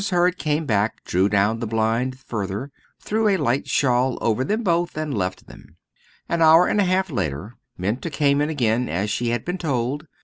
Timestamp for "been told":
9.45-10.07